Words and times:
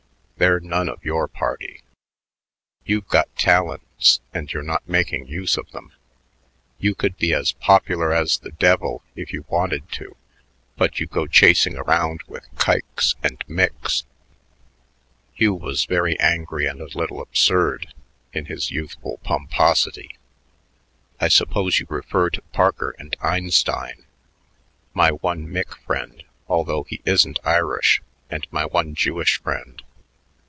"They're 0.37 0.59
none 0.59 0.89
of 0.89 1.05
your 1.05 1.27
party. 1.27 1.83
You've 2.83 3.05
got 3.09 3.35
talents, 3.35 4.21
and 4.33 4.51
you're 4.51 4.63
not 4.63 4.81
making 4.89 5.27
use 5.27 5.55
of 5.55 5.69
them. 5.69 5.93
You 6.79 6.95
could 6.95 7.15
be 7.17 7.31
as 7.31 7.51
popular 7.51 8.11
as 8.11 8.39
the 8.39 8.49
devil 8.49 9.03
if 9.15 9.31
you 9.31 9.45
wanted 9.49 9.91
to, 9.91 10.17
but 10.77 10.99
you 10.99 11.05
go 11.05 11.27
chasing 11.27 11.77
around 11.77 12.21
with 12.25 12.49
kikes 12.55 13.13
and 13.21 13.37
micks." 13.47 14.03
Hugh 15.35 15.53
was 15.53 15.85
very 15.85 16.19
angry 16.19 16.65
and 16.65 16.81
a 16.81 16.89
little 16.97 17.21
absurd 17.21 17.93
in 18.33 18.45
his 18.45 18.71
youthful 18.71 19.19
pomposity. 19.23 20.17
"I 21.19 21.27
suppose 21.27 21.79
you 21.79 21.85
refer 21.87 22.31
to 22.31 22.41
Parker 22.51 22.95
and 22.97 23.15
Einstein 23.21 24.05
my 24.95 25.09
one 25.11 25.45
mick 25.47 25.75
friend, 25.85 26.23
although 26.49 26.81
he 26.81 26.99
isn't 27.05 27.37
Irish, 27.43 28.01
and 28.31 28.47
my, 28.49 28.65
one 28.65 28.95
Jewish 28.95 29.39
friend. 29.39 29.83